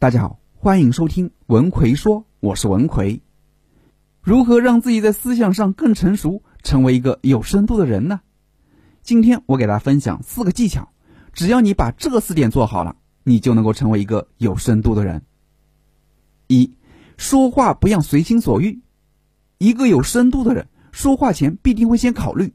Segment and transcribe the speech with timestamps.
[0.00, 3.20] 大家好，欢迎收听文奎说，我是文奎。
[4.20, 8.20] 如何让自己在思想上更成熟，成为一个有深度的人呢？
[9.02, 10.88] 今天我给大家分享四个技巧，
[11.32, 15.20] 只要你把这四点做好了，你就能够成为一个有深度的人。
[16.46, 16.72] 一，
[17.16, 18.80] 说话不要随心所欲。
[19.58, 22.54] 一个有深度的人，说话前必定会先考虑：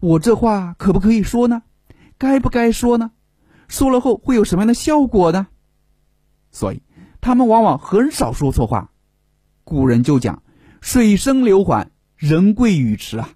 [0.00, 1.62] 我这话可不可以说呢？
[2.16, 3.10] 该不该说呢？
[3.68, 5.46] 说了后会有什么样的效果呢？
[6.50, 6.82] 所以，
[7.20, 8.90] 他们往往很少说错话。
[9.64, 10.42] 古人就讲
[10.80, 13.30] “水深流缓，人贵语迟”啊。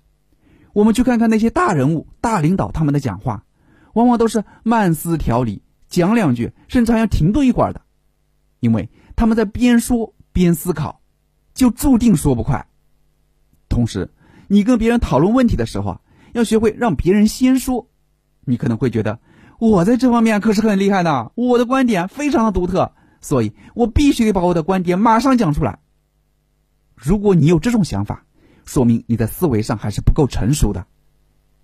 [0.72, 3.44] 我们去看看那些大人物、大领导他们的讲话，
[3.92, 7.82] 往往都是慢思条理，讲两句甚至还要停顿一会儿的，
[8.58, 11.00] 因为他们在边说边思考，
[11.54, 12.66] 就注定说不快。
[13.68, 14.12] 同时，
[14.48, 16.00] 你跟别人讨论问题的时候啊，
[16.32, 17.88] 要学会让别人先说。
[18.44, 19.20] 你可能会觉得
[19.60, 22.92] 我在这方面可是很厉害的，我的观点非常的独特。
[23.24, 25.78] 所以我必须得把我的观点马上讲出来。
[26.94, 28.26] 如果你有这种想法，
[28.66, 30.86] 说明你在思维上还是不够成熟的。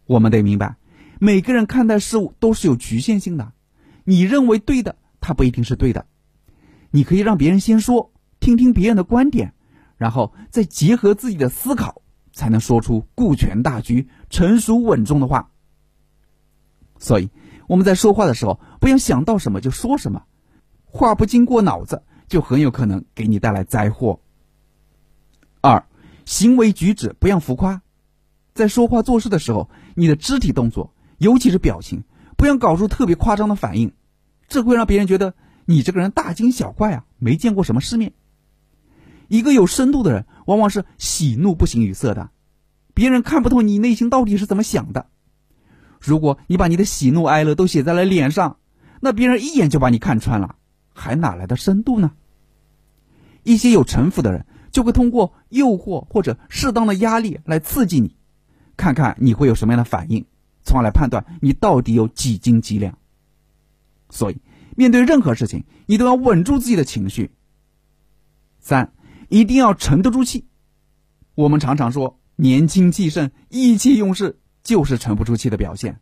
[0.07, 0.77] 我们得明白，
[1.19, 3.53] 每个人看待事物都是有局限性的。
[4.05, 6.07] 你认为对的，它不一定是对的。
[6.91, 9.53] 你可以让别人先说，听听别人的观点，
[9.99, 12.01] 然后再结合自己的思考，
[12.33, 15.51] 才能说出顾全大局、成熟稳重的话。
[16.99, 17.29] 所以
[17.69, 20.23] 我们在说话的时候，不要想到什么就说什么。
[20.93, 24.21] 话不经过脑子，就很有可能给你带来灾祸。
[25.61, 25.85] 二，
[26.25, 27.83] 行为举止不要浮夸，
[28.55, 32.03] 在说话做事的时候，你的肢体动作，尤其是表情，
[32.37, 33.93] 不要搞出特别夸张的反应，
[34.49, 38.13] 这会让别人觉得你这个人大惊小怪啊，没见过什么世面。
[39.29, 42.31] 一个有深度的人，往往是喜怒不形于色的，
[42.95, 45.07] 别人看不透你内心到底是怎么想的。
[46.01, 48.57] 如果你把你的喜怒哀乐都写在了脸上，
[49.01, 50.57] 那别人一眼就把你看穿了。
[51.01, 52.13] 还哪来的深度呢？
[53.43, 58.15] 一些有城府的人就会通过诱惑或者适当的压力来刺激你，
[58.77, 60.23] 看看你会有什么样的反应，
[60.63, 62.99] 从而来判断你到底有几斤几两。
[64.11, 64.37] 所以，
[64.77, 67.31] 面对任何事情，你都要稳住自己的情绪。
[68.59, 68.93] 三，
[69.31, 70.45] 一定要沉得住气。
[71.35, 75.99] 我们常常说，年轻气盛、意气用事，就是沉不住气的表现，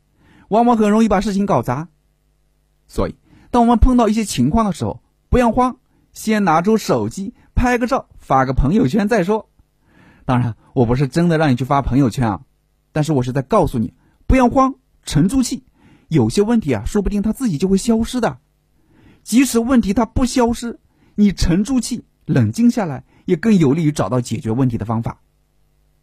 [0.49, 1.89] 往往很容易把事情搞砸。
[2.89, 3.15] 所以。
[3.50, 5.76] 当我们碰到一些情况的时候，不要慌，
[6.12, 9.48] 先拿出手机拍个照，发个朋友圈再说。
[10.25, 12.41] 当然，我不是真的让你去发朋友圈啊，
[12.92, 13.94] 但是我是在告诉你，
[14.26, 15.64] 不要慌，沉住气。
[16.09, 18.38] 有些问题啊，说不定它自己就会消失的。
[19.22, 20.78] 即使问题它不消失，
[21.15, 25.20] 你沉住气，冷静下来，也更有利于找到解决问题的方法。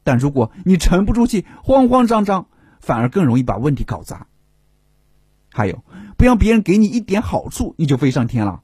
[0.04, 2.48] 但如果你沉不住气，慌慌张张，
[2.80, 4.28] 反而更容易把问题搞砸。
[5.52, 5.84] 还有，
[6.18, 8.62] 不要别人给你一点好处，你就飞上天了。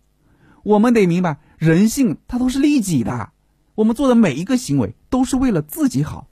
[0.63, 3.31] 我们得明白，人性它都是利己的，
[3.75, 6.28] 我们做的每一个行为都是为了自己好。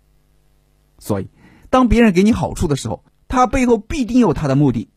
[1.00, 1.30] 所以，
[1.70, 4.90] 当别人给你好处的时候，他背后必定有他的目的。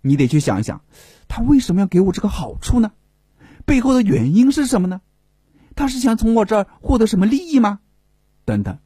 [0.00, 0.82] 你得去想一想，
[1.28, 2.92] 他为什么要给我这个好处呢？
[3.64, 5.00] 背后的原因是什么呢？
[5.76, 7.80] 他是想从我这儿获得什么利益吗？
[8.44, 8.78] 等等。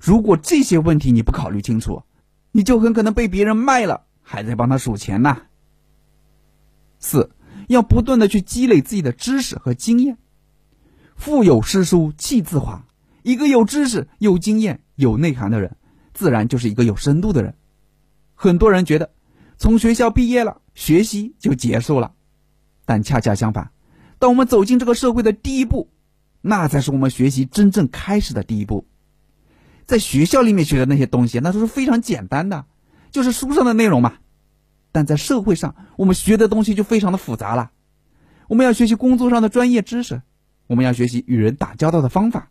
[0.00, 2.02] 如果这些问题你不考虑清楚，
[2.52, 4.02] 你就很可能被别人卖了。
[4.22, 5.38] 还在帮他数钱呢。
[7.06, 7.30] 四
[7.68, 10.18] 要不断的去积累自己的知识和经验。
[11.14, 12.84] 腹有诗书气自华。
[13.22, 15.76] 一个有知识、有经验、有内涵的人，
[16.14, 17.54] 自然就是一个有深度的人。
[18.34, 19.10] 很多人觉得，
[19.58, 22.12] 从学校毕业了，学习就结束了，
[22.84, 23.70] 但恰恰相反，
[24.20, 25.90] 当我们走进这个社会的第一步，
[26.40, 28.86] 那才是我们学习真正开始的第一步。
[29.86, 32.66] 在学校里面学的那些东西，那都是非常简单的。
[33.10, 34.18] 就是书上的内容嘛，
[34.96, 37.70] 但在社会上，我们学的东西就非常的复杂了。
[38.48, 40.22] 我们要学习工作上的专业知识，
[40.68, 42.48] 我们要学习与人打交道的方法，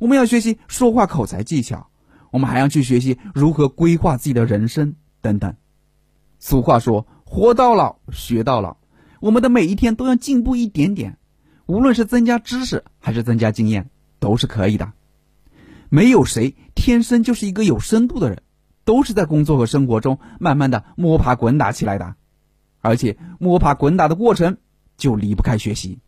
[0.00, 1.86] 我们要学习说话口才技巧，
[2.32, 5.54] 我们还要去学习如何规划自己的人生等等。
[6.40, 8.76] 俗话说“活到老，学到老”，
[9.22, 11.16] 我们的每一天都要进步一点点，
[11.66, 13.88] 无论是增加知识还是增加经验，
[14.18, 14.90] 都是可以的。
[15.90, 18.42] 没有谁天生就是一个有深度的人。
[18.84, 22.14] 都是在工作和生活中慢慢的摸爬滚打起来的，
[22.80, 24.58] 而且摸爬滚打的过程
[24.96, 25.98] 就离不开学习。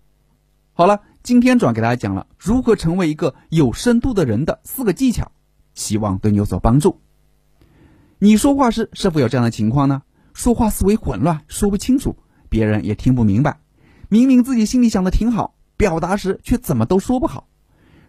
[0.73, 5.33] 好了，今天主要给大家讲了如何成为一个有深度的人的四个技巧，
[5.75, 7.01] 希望对你有所帮助。
[8.19, 10.03] 你说话时是否有这样的情况呢？
[10.35, 12.17] 说话思维混乱，说不清楚，
[12.51, 13.59] 别人也听不明白。
[14.09, 17.49] 明明自己心里想的挺好，表达时却怎么都说不好，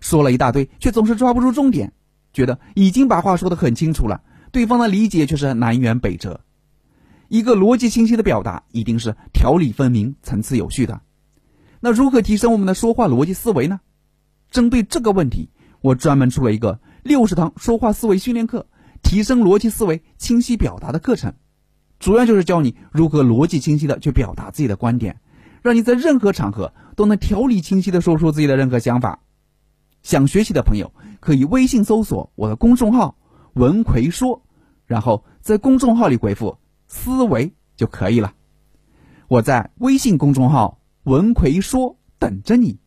[0.01, 1.93] 说了一大堆，却总是抓不住重点，
[2.33, 4.21] 觉得已经把话说得很清楚了。
[4.51, 6.41] 对方的理解却是南辕北辙。
[7.27, 11.01] 一个逻辑清晰的表达，一定是条理分明、层次有序的。
[11.79, 13.79] 那如何提升我们的说话逻辑思维呢？
[14.49, 15.49] 针对这个问题，
[15.81, 18.65] 我专门出了一个六十堂说话思维训练课，
[19.03, 21.33] 提升逻辑思维、清晰表达的课程，
[21.99, 25.19] 主要就是教你如何逻辑清晰的去表达自己的观点，
[25.61, 29.19] 让你在任何场合都能条理清晰的说出自己的任何想法。
[30.01, 33.17] 想学习的朋友可以微信搜索我的公众号
[33.57, 34.43] “文奎说”，
[34.85, 36.57] 然后在公众号里回复
[36.87, 38.33] “思维”就可以了。
[39.27, 42.79] 我在微信公众号“文奎说”等着你。